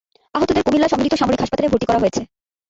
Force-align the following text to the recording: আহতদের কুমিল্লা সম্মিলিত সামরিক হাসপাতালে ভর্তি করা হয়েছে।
আহতদের 0.35 0.65
কুমিল্লা 0.65 0.91
সম্মিলিত 0.91 1.13
সামরিক 1.17 1.41
হাসপাতালে 1.41 1.71
ভর্তি 1.71 1.85
করা 1.87 2.01
হয়েছে। 2.01 2.21